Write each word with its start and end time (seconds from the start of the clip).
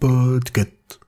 Podcast. 0.00 0.98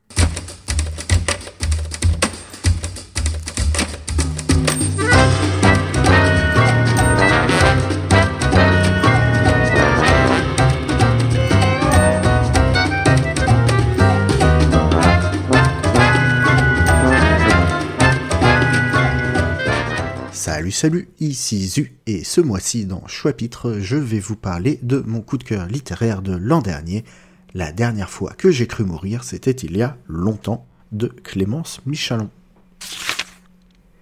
Salut 20.62 20.70
salut, 20.70 21.08
ici 21.18 21.66
Zu 21.66 21.92
et 22.06 22.22
ce 22.22 22.40
mois-ci 22.40 22.86
dans 22.86 23.04
Choix-Pitre, 23.08 23.80
je 23.80 23.96
vais 23.96 24.20
vous 24.20 24.36
parler 24.36 24.78
de 24.84 25.02
mon 25.04 25.20
coup 25.20 25.36
de 25.36 25.42
cœur 25.42 25.66
littéraire 25.66 26.22
de 26.22 26.36
l'an 26.36 26.62
dernier. 26.62 27.04
La 27.52 27.72
dernière 27.72 28.08
fois 28.08 28.32
que 28.38 28.52
j'ai 28.52 28.68
cru 28.68 28.84
mourir, 28.84 29.24
c'était 29.24 29.50
il 29.50 29.76
y 29.76 29.82
a 29.82 29.96
longtemps, 30.06 30.64
de 30.92 31.08
Clémence 31.08 31.80
Michalon. 31.84 32.30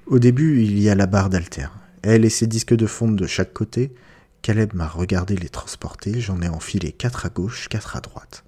Au 0.04 0.18
début, 0.18 0.62
il 0.62 0.78
y 0.78 0.90
a 0.90 0.94
la 0.94 1.06
barre 1.06 1.30
d'alter. 1.30 1.68
Elle 2.02 2.26
et 2.26 2.30
ses 2.30 2.46
disques 2.46 2.76
de 2.76 2.86
fonte 2.86 3.16
de 3.16 3.26
chaque 3.26 3.54
côté. 3.54 3.94
Caleb 4.42 4.74
m'a 4.74 4.86
regardé 4.86 5.36
les 5.36 5.48
transporter, 5.48 6.20
j'en 6.20 6.42
ai 6.42 6.48
enfilé 6.50 6.92
quatre 6.92 7.24
à 7.24 7.30
gauche, 7.30 7.70
quatre 7.70 7.96
à 7.96 8.02
droite. 8.02 8.44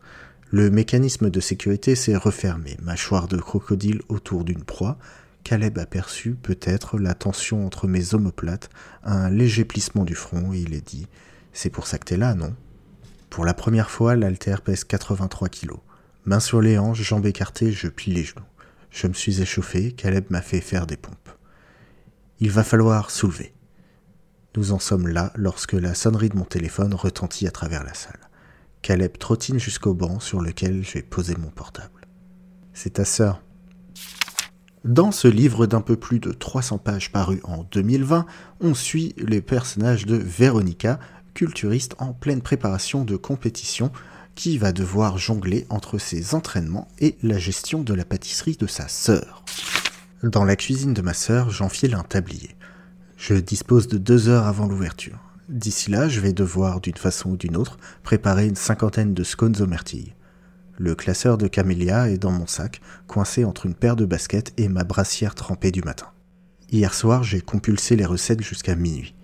Le 0.50 0.68
mécanisme 0.68 1.30
de 1.30 1.40
sécurité 1.40 1.94
s'est 1.94 2.14
refermé, 2.14 2.76
mâchoire 2.82 3.26
de 3.26 3.38
crocodile 3.38 4.02
autour 4.10 4.44
d'une 4.44 4.64
proie, 4.64 4.98
Caleb 5.44 5.78
aperçut 5.78 6.34
peut-être 6.34 6.98
la 6.98 7.14
tension 7.14 7.66
entre 7.66 7.88
mes 7.88 8.14
omoplates, 8.14 8.70
un 9.02 9.28
léger 9.28 9.64
plissement 9.64 10.04
du 10.04 10.14
front, 10.14 10.52
et 10.52 10.58
il 10.58 10.74
est 10.74 10.86
dit 10.86 11.08
C'est 11.52 11.70
pour 11.70 11.86
ça 11.86 11.98
que 11.98 12.04
t'es 12.04 12.16
là, 12.16 12.34
non? 12.34 12.54
Pour 13.30 13.44
la 13.44 13.54
première 13.54 13.90
fois, 13.90 14.14
l'alter 14.14 14.56
pèse 14.64 14.84
83 14.84 15.48
kilos. 15.48 15.80
Main 16.24 16.40
sur 16.40 16.60
les 16.60 16.78
hanches, 16.78 17.02
jambes 17.02 17.26
écartées, 17.26 17.72
je 17.72 17.88
plie 17.88 18.12
les 18.12 18.24
genoux. 18.24 18.44
Je 18.90 19.06
me 19.06 19.14
suis 19.14 19.40
échauffé, 19.40 19.92
Caleb 19.92 20.26
m'a 20.30 20.42
fait 20.42 20.60
faire 20.60 20.86
des 20.86 20.96
pompes. 20.96 21.30
Il 22.38 22.50
va 22.50 22.62
falloir 22.62 23.10
soulever. 23.10 23.54
Nous 24.54 24.72
en 24.72 24.78
sommes 24.78 25.08
là 25.08 25.32
lorsque 25.34 25.72
la 25.72 25.94
sonnerie 25.94 26.28
de 26.28 26.36
mon 26.36 26.44
téléphone 26.44 26.94
retentit 26.94 27.46
à 27.46 27.50
travers 27.50 27.84
la 27.84 27.94
salle. 27.94 28.20
Caleb 28.82 29.16
trottine 29.16 29.58
jusqu'au 29.58 29.94
banc 29.94 30.20
sur 30.20 30.40
lequel 30.40 30.84
j'ai 30.84 31.02
posé 31.02 31.34
mon 31.36 31.50
portable. 31.50 32.06
C'est 32.74 32.94
ta 32.94 33.04
sœur, 33.04 33.42
dans 34.84 35.12
ce 35.12 35.28
livre 35.28 35.66
d'un 35.66 35.80
peu 35.80 35.96
plus 35.96 36.18
de 36.18 36.32
300 36.32 36.78
pages 36.78 37.12
paru 37.12 37.40
en 37.44 37.64
2020, 37.70 38.26
on 38.60 38.74
suit 38.74 39.14
les 39.16 39.40
personnages 39.40 40.06
de 40.06 40.16
Véronica, 40.16 40.98
culturiste 41.34 41.94
en 41.98 42.12
pleine 42.12 42.42
préparation 42.42 43.04
de 43.04 43.16
compétition, 43.16 43.92
qui 44.34 44.58
va 44.58 44.72
devoir 44.72 45.18
jongler 45.18 45.66
entre 45.68 45.98
ses 45.98 46.34
entraînements 46.34 46.88
et 46.98 47.16
la 47.22 47.38
gestion 47.38 47.82
de 47.82 47.94
la 47.94 48.04
pâtisserie 48.04 48.56
de 48.56 48.66
sa 48.66 48.88
sœur. 48.88 49.44
Dans 50.24 50.44
la 50.44 50.56
cuisine 50.56 50.94
de 50.94 51.02
ma 51.02 51.14
sœur, 51.14 51.50
j'enfile 51.50 51.94
un 51.94 52.02
tablier. 52.02 52.56
Je 53.16 53.34
dispose 53.34 53.86
de 53.86 53.98
deux 53.98 54.28
heures 54.28 54.46
avant 54.46 54.66
l'ouverture. 54.66 55.18
D'ici 55.48 55.90
là, 55.90 56.08
je 56.08 56.20
vais 56.20 56.32
devoir, 56.32 56.80
d'une 56.80 56.96
façon 56.96 57.30
ou 57.30 57.36
d'une 57.36 57.56
autre, 57.56 57.78
préparer 58.02 58.46
une 58.46 58.56
cinquantaine 58.56 59.14
de 59.14 59.22
scones 59.22 59.60
aux 59.60 59.66
myrtilles. 59.66 60.14
Le 60.82 60.96
classeur 60.96 61.38
de 61.38 61.46
camélia 61.46 62.10
est 62.10 62.18
dans 62.18 62.32
mon 62.32 62.48
sac, 62.48 62.80
coincé 63.06 63.44
entre 63.44 63.66
une 63.66 63.74
paire 63.76 63.94
de 63.94 64.04
baskets 64.04 64.52
et 64.56 64.68
ma 64.68 64.82
brassière 64.82 65.36
trempée 65.36 65.70
du 65.70 65.80
matin. 65.80 66.08
Hier 66.72 66.92
soir, 66.92 67.22
j'ai 67.22 67.40
compulsé 67.40 67.94
les 67.94 68.04
recettes 68.04 68.42
jusqu'à 68.42 68.74
minuit. 68.74 69.14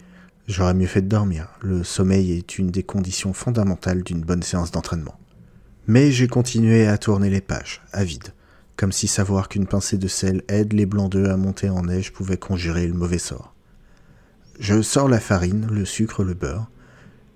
J'aurais 0.46 0.74
mieux 0.74 0.86
fait 0.86 1.02
de 1.02 1.08
dormir. 1.08 1.48
Le 1.60 1.82
sommeil 1.82 2.30
est 2.30 2.58
une 2.60 2.70
des 2.70 2.84
conditions 2.84 3.32
fondamentales 3.32 4.04
d'une 4.04 4.20
bonne 4.20 4.44
séance 4.44 4.70
d'entraînement. 4.70 5.18
Mais 5.88 6.12
j'ai 6.12 6.28
continué 6.28 6.86
à 6.86 6.96
tourner 6.96 7.28
les 7.28 7.40
pages, 7.40 7.82
avide, 7.90 8.34
comme 8.76 8.92
si 8.92 9.08
savoir 9.08 9.48
qu'une 9.48 9.66
pincée 9.66 9.98
de 9.98 10.06
sel 10.06 10.44
aide 10.46 10.74
les 10.74 10.86
blancs 10.86 11.10
d'œufs 11.10 11.28
à 11.28 11.36
monter 11.36 11.70
en 11.70 11.82
neige 11.82 12.12
pouvait 12.12 12.36
conjurer 12.36 12.86
le 12.86 12.94
mauvais 12.94 13.18
sort. 13.18 13.52
Je 14.60 14.80
sors 14.80 15.08
la 15.08 15.18
farine, 15.18 15.66
le 15.72 15.84
sucre, 15.84 16.22
le 16.22 16.34
beurre, 16.34 16.70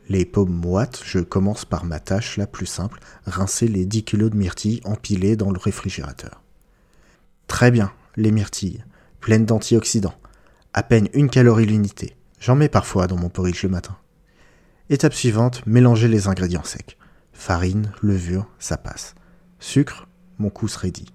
les 0.09 0.25
pommes 0.25 0.53
moites, 0.53 1.03
je 1.05 1.21
commence 1.21 1.65
par 1.65 1.85
ma 1.85 2.01
tâche 2.01 2.37
la 2.37 2.47
plus 2.47 2.67
simple, 2.67 2.99
rincer 3.27 3.69
les 3.69 3.87
10 3.87 4.05
kilos 4.05 4.31
de 4.31 4.37
myrtilles 4.37 4.81
empilées 4.85 5.37
dans 5.37 5.51
le 5.51 5.59
réfrigérateur. 5.59 6.43
Très 7.47 7.71
bien, 7.71 7.93
les 8.17 8.33
myrtilles, 8.33 8.85
pleines 9.21 9.47
d'antioxydants. 9.47 10.15
À 10.75 10.83
peine 10.83 11.09
une 11.15 11.31
calorie 11.31 11.67
l'unité. 11.67 12.17
J'en 12.41 12.57
mets 12.57 12.69
parfois 12.69 13.07
dans 13.07 13.17
mon 13.17 13.29
porridge 13.29 13.63
le 13.63 13.69
matin. 13.69 13.97
Étape 14.91 15.15
suivante, 15.15 15.65
mélanger 15.67 16.09
les 16.09 16.29
ingrédients 16.29 16.65
secs. 16.65 16.97
Farine, 17.33 17.93
levure, 18.03 18.47
ça 18.59 18.77
passe. 18.77 19.15
Sucre, 19.61 20.09
mon 20.39 20.51
coup 20.51 20.69
serait 20.69 20.91
dit. 20.91 21.13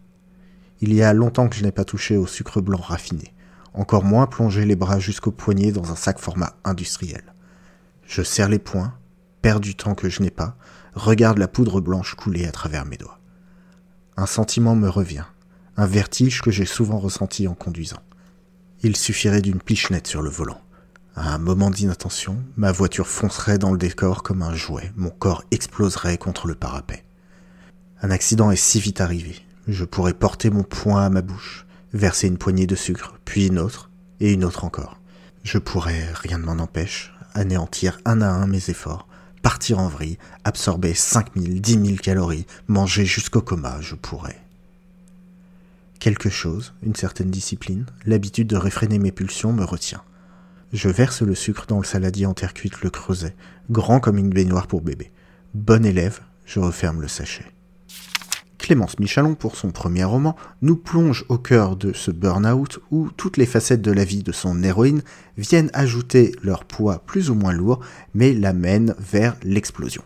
Il 0.80 0.94
y 0.94 1.04
a 1.04 1.14
longtemps 1.14 1.50
que 1.50 1.56
je 1.56 1.64
n'ai 1.64 1.72
pas 1.72 1.86
touché 1.86 2.18
au 2.18 2.28
sucre 2.28 2.62
blanc 2.62 2.80
raffiné. 2.80 3.34
Encore 3.74 4.04
moins 4.04 4.28
plonger 4.28 4.66
les 4.66 4.76
bras 4.76 5.00
jusqu'au 5.00 5.32
poignet 5.32 5.72
dans 5.72 5.92
un 5.92 5.96
sac 5.96 6.20
format 6.20 6.56
industriel. 6.64 7.34
Je 8.08 8.22
serre 8.24 8.50
les 8.50 8.58
poings, 8.58 8.98
perds 9.42 9.60
du 9.60 9.76
temps 9.76 9.94
que 9.94 10.10
je 10.10 10.22
n'ai 10.22 10.32
pas, 10.32 10.58
regarde 10.96 11.38
la 11.38 11.50
poudre 11.50 11.82
blanche 11.82 12.16
couler 12.16 12.46
à 12.46 12.52
travers 12.52 12.86
mes 12.86 12.98
doigts. 12.98 13.20
Un 14.16 14.26
sentiment 14.26 14.76
me 14.76 14.88
revient, 14.88 15.26
un 15.76 15.86
vertige 15.86 16.42
que 16.42 16.50
j'ai 16.50 16.66
souvent 16.66 16.98
ressenti 16.98 17.48
en 17.48 17.54
conduisant. 17.54 18.02
Il 18.82 18.96
suffirait 18.96 19.42
d'une 19.42 19.60
pichenette 19.60 20.08
sur 20.08 20.22
le 20.22 20.30
volant. 20.30 20.62
À 21.16 21.34
un 21.34 21.38
moment 21.38 21.70
d'inattention, 21.70 22.42
ma 22.56 22.72
voiture 22.72 23.08
foncerait 23.08 23.58
dans 23.58 23.72
le 23.72 23.78
décor 23.78 24.24
comme 24.24 24.42
un 24.42 24.56
jouet, 24.56 24.92
mon 24.96 25.10
corps 25.10 25.44
exploserait 25.52 26.18
contre 26.18 26.48
le 26.48 26.56
parapet. 26.56 27.04
Un 28.02 28.12
accident 28.12 28.52
est 28.52 28.56
si 28.56 28.80
vite 28.80 29.02
arrivé, 29.02 29.36
je 29.68 29.84
pourrais 29.84 30.14
porter 30.14 30.50
mon 30.50 30.64
poing 30.64 31.06
à 31.06 31.10
ma 31.10 31.22
bouche, 31.22 31.66
verser 31.92 32.28
une 32.28 32.38
poignée 32.38 32.68
de 32.68 32.76
sucre, 32.76 33.16
puis 33.26 33.48
une 33.48 33.60
autre, 33.60 33.90
et 34.20 34.32
une 34.32 34.46
autre 34.46 34.64
encore. 34.64 35.00
Je 35.44 35.58
pourrais, 35.58 36.08
rien 36.14 36.38
ne 36.38 36.46
m'en 36.46 36.64
empêche, 36.64 37.14
anéantir 37.38 38.00
un 38.06 38.22
à 38.22 38.30
un 38.30 38.48
mes 38.48 38.70
efforts, 38.70 39.08
partir 39.42 39.80
en 39.80 39.88
vrille, 39.88 40.18
absorber 40.44 40.94
5000, 40.94 41.62
10 41.62 41.86
000 41.86 41.98
calories, 41.98 42.46
manger 42.68 43.06
jusqu'au 43.06 43.42
coma, 43.42 43.80
je 43.82 43.96
pourrais. 43.96 44.40
Quelque 46.00 46.30
chose, 46.30 46.74
une 46.84 46.96
certaine 46.96 47.32
discipline, 47.32 47.86
l'habitude 48.06 48.48
de 48.48 48.58
réfréner 48.58 49.00
mes 49.00 49.12
pulsions 49.12 49.54
me 49.54 49.64
retient. 49.64 50.04
Je 50.74 50.90
verse 50.90 51.22
le 51.22 51.34
sucre 51.34 51.66
dans 51.68 51.80
le 51.80 51.86
saladier 51.86 52.26
en 52.26 52.34
terre 52.34 52.54
cuite 52.54 52.82
le 52.82 52.90
creuset, 52.90 53.36
grand 53.70 54.00
comme 54.00 54.18
une 54.18 54.30
baignoire 54.30 54.68
pour 54.68 54.82
bébé. 54.82 55.12
Bon 55.54 55.86
élève, 55.86 56.20
je 56.46 56.60
referme 56.60 57.02
le 57.02 57.08
sachet. 57.08 57.46
Clémence 58.68 59.00
Michalon, 59.00 59.36
pour 59.36 59.56
son 59.56 59.72
premier 59.72 60.04
roman, 60.04 60.36
nous 60.62 60.76
plonge 60.76 61.24
au 61.30 61.38
cœur 61.38 61.78
de 61.78 61.94
ce 61.94 62.12
burn-out 62.12 62.80
où 62.92 63.08
toutes 63.16 63.38
les 63.38 63.46
facettes 63.46 63.82
de 63.82 63.94
la 63.94 64.04
vie 64.04 64.24
de 64.24 64.34
son 64.34 64.62
héroïne 64.62 65.04
viennent 65.38 65.70
ajouter 65.72 66.36
leur 66.44 66.66
poids 66.66 67.02
plus 67.06 67.30
ou 67.30 67.34
moins 67.34 67.54
lourd, 67.54 67.80
mais 68.14 68.34
l'amènent 68.34 68.94
vers 69.00 69.38
l'explosion. 69.42 70.04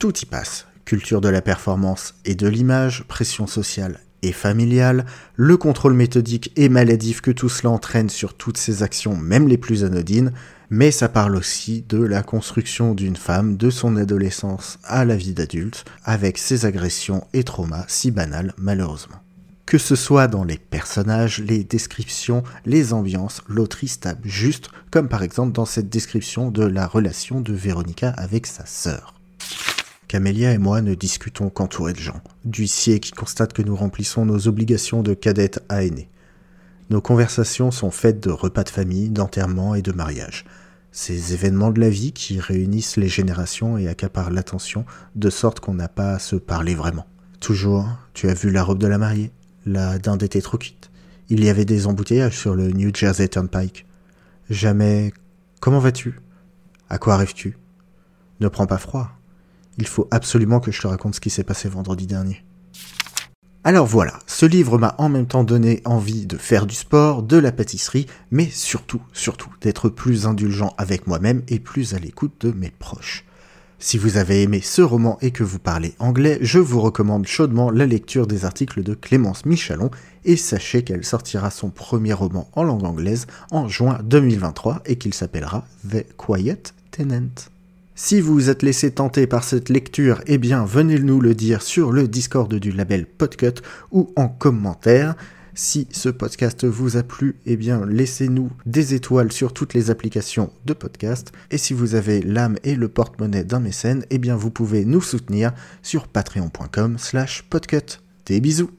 Tout 0.00 0.18
y 0.18 0.26
passe. 0.26 0.66
Culture 0.84 1.20
de 1.20 1.28
la 1.28 1.42
performance 1.42 2.16
et 2.24 2.34
de 2.34 2.48
l'image, 2.48 3.04
pression 3.04 3.46
sociale 3.46 4.00
et 4.22 4.32
familiale, 4.32 5.04
le 5.36 5.56
contrôle 5.56 5.94
méthodique 5.94 6.52
et 6.56 6.68
maladif 6.68 7.20
que 7.20 7.30
tout 7.30 7.48
cela 7.48 7.70
entraîne 7.70 8.08
sur 8.08 8.34
toutes 8.34 8.56
ses 8.56 8.82
actions, 8.82 9.16
même 9.16 9.48
les 9.48 9.58
plus 9.58 9.84
anodines, 9.84 10.32
mais 10.70 10.90
ça 10.90 11.08
parle 11.08 11.36
aussi 11.36 11.84
de 11.88 12.02
la 12.02 12.22
construction 12.22 12.94
d'une 12.94 13.16
femme 13.16 13.56
de 13.56 13.68
son 13.68 13.96
adolescence 13.96 14.78
à 14.84 15.04
la 15.04 15.16
vie 15.16 15.34
d'adulte, 15.34 15.84
avec 16.04 16.38
ses 16.38 16.64
agressions 16.64 17.26
et 17.34 17.44
traumas 17.44 17.84
si 17.88 18.10
banals 18.10 18.54
malheureusement. 18.56 19.18
Que 19.66 19.78
ce 19.78 19.96
soit 19.96 20.28
dans 20.28 20.44
les 20.44 20.58
personnages, 20.58 21.38
les 21.38 21.62
descriptions, 21.62 22.42
les 22.66 22.92
ambiances, 22.92 23.42
l'autrice 23.48 24.00
tape 24.00 24.24
juste, 24.24 24.70
comme 24.90 25.08
par 25.08 25.22
exemple 25.22 25.52
dans 25.52 25.66
cette 25.66 25.88
description 25.88 26.50
de 26.50 26.64
la 26.64 26.86
relation 26.86 27.40
de 27.40 27.52
Véronica 27.52 28.10
avec 28.10 28.46
sa 28.46 28.66
sœur. 28.66 29.14
Camélia 30.12 30.52
et 30.52 30.58
moi 30.58 30.82
ne 30.82 30.94
discutons 30.94 31.48
qu'entourés 31.48 31.94
de 31.94 31.98
gens, 31.98 32.20
d'huissiers 32.44 33.00
qui 33.00 33.12
constatent 33.12 33.54
que 33.54 33.62
nous 33.62 33.74
remplissons 33.74 34.26
nos 34.26 34.46
obligations 34.46 35.02
de 35.02 35.14
cadette 35.14 35.64
à 35.70 35.84
aînés. 35.84 36.10
Nos 36.90 37.00
conversations 37.00 37.70
sont 37.70 37.90
faites 37.90 38.22
de 38.22 38.30
repas 38.30 38.64
de 38.64 38.68
famille, 38.68 39.08
d'enterrement 39.08 39.74
et 39.74 39.80
de 39.80 39.90
mariage, 39.90 40.44
ces 40.90 41.32
événements 41.32 41.70
de 41.70 41.80
la 41.80 41.88
vie 41.88 42.12
qui 42.12 42.40
réunissent 42.40 42.98
les 42.98 43.08
générations 43.08 43.78
et 43.78 43.88
accaparent 43.88 44.30
l'attention 44.30 44.84
de 45.16 45.30
sorte 45.30 45.60
qu'on 45.60 45.72
n'a 45.72 45.88
pas 45.88 46.16
à 46.16 46.18
se 46.18 46.36
parler 46.36 46.74
vraiment. 46.74 47.06
Toujours, 47.40 47.88
tu 48.12 48.28
as 48.28 48.34
vu 48.34 48.50
la 48.50 48.64
robe 48.64 48.80
de 48.80 48.88
la 48.88 48.98
mariée 48.98 49.32
La 49.64 49.98
dinde 49.98 50.24
était 50.24 50.42
trop 50.42 50.58
cuite. 50.58 50.90
Il 51.30 51.42
y 51.42 51.48
avait 51.48 51.64
des 51.64 51.86
embouteillages 51.86 52.36
sur 52.36 52.54
le 52.54 52.68
New 52.68 52.94
Jersey 52.94 53.28
Turnpike. 53.28 53.86
Jamais. 54.50 55.14
Comment 55.60 55.78
vas-tu? 55.78 56.20
À 56.90 56.98
quoi 56.98 57.16
rêves-tu 57.16 57.56
Ne 58.40 58.48
prends 58.48 58.66
pas 58.66 58.76
froid. 58.76 59.10
Il 59.78 59.86
faut 59.86 60.08
absolument 60.10 60.60
que 60.60 60.70
je 60.70 60.80
te 60.80 60.86
raconte 60.86 61.14
ce 61.14 61.20
qui 61.20 61.30
s'est 61.30 61.44
passé 61.44 61.68
vendredi 61.68 62.06
dernier. 62.06 62.44
Alors 63.64 63.86
voilà, 63.86 64.18
ce 64.26 64.44
livre 64.44 64.76
m'a 64.76 64.96
en 64.98 65.08
même 65.08 65.28
temps 65.28 65.44
donné 65.44 65.82
envie 65.84 66.26
de 66.26 66.36
faire 66.36 66.66
du 66.66 66.74
sport, 66.74 67.22
de 67.22 67.36
la 67.36 67.52
pâtisserie, 67.52 68.06
mais 68.32 68.48
surtout, 68.50 69.00
surtout, 69.12 69.50
d'être 69.60 69.88
plus 69.88 70.26
indulgent 70.26 70.74
avec 70.78 71.06
moi-même 71.06 71.42
et 71.46 71.60
plus 71.60 71.94
à 71.94 72.00
l'écoute 72.00 72.34
de 72.40 72.50
mes 72.50 72.70
proches. 72.70 73.24
Si 73.78 73.98
vous 73.98 74.16
avez 74.16 74.42
aimé 74.42 74.60
ce 74.60 74.82
roman 74.82 75.16
et 75.22 75.30
que 75.30 75.44
vous 75.44 75.60
parlez 75.60 75.94
anglais, 76.00 76.38
je 76.40 76.58
vous 76.58 76.80
recommande 76.80 77.26
chaudement 77.26 77.70
la 77.70 77.86
lecture 77.86 78.26
des 78.26 78.44
articles 78.44 78.82
de 78.82 78.94
Clémence 78.94 79.44
Michalon 79.44 79.90
et 80.24 80.36
sachez 80.36 80.82
qu'elle 80.82 81.04
sortira 81.04 81.50
son 81.50 81.70
premier 81.70 82.12
roman 82.12 82.48
en 82.54 82.64
langue 82.64 82.84
anglaise 82.84 83.26
en 83.50 83.68
juin 83.68 83.98
2023 84.04 84.82
et 84.86 84.96
qu'il 84.96 85.14
s'appellera 85.14 85.64
The 85.88 86.04
Quiet 86.16 86.62
Tenant. 86.90 87.51
Si 87.94 88.22
vous 88.22 88.32
vous 88.32 88.48
êtes 88.48 88.62
laissé 88.62 88.90
tenter 88.90 89.26
par 89.26 89.44
cette 89.44 89.68
lecture, 89.68 90.22
eh 90.26 90.38
bien 90.38 90.64
venez 90.64 90.98
nous 90.98 91.20
le 91.20 91.34
dire 91.34 91.60
sur 91.60 91.92
le 91.92 92.08
Discord 92.08 92.52
du 92.52 92.72
label 92.72 93.04
Podcut 93.04 93.60
ou 93.90 94.10
en 94.16 94.28
commentaire. 94.28 95.14
Si 95.54 95.86
ce 95.90 96.08
podcast 96.08 96.64
vous 96.64 96.96
a 96.96 97.02
plu, 97.02 97.36
eh 97.44 97.58
bien 97.58 97.84
laissez-nous 97.84 98.50
des 98.64 98.94
étoiles 98.94 99.30
sur 99.30 99.52
toutes 99.52 99.74
les 99.74 99.90
applications 99.90 100.50
de 100.64 100.72
podcast. 100.72 101.32
Et 101.50 101.58
si 101.58 101.74
vous 101.74 101.94
avez 101.94 102.22
l'âme 102.22 102.56
et 102.64 102.76
le 102.76 102.88
porte-monnaie 102.88 103.44
d'un 103.44 103.60
mécène, 103.60 104.06
eh 104.08 104.16
bien 104.16 104.36
vous 104.36 104.50
pouvez 104.50 104.86
nous 104.86 105.02
soutenir 105.02 105.52
sur 105.82 106.08
patreon.com 106.08 106.96
slash 106.96 107.42
podcut. 107.42 108.00
Des 108.24 108.40
bisous 108.40 108.70